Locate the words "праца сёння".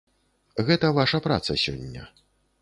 1.27-2.09